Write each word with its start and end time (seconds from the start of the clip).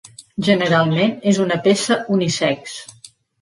Generalment 0.45 1.13
és 1.33 1.41
una 1.45 1.59
peça 1.67 1.99
unisex. 2.17 2.75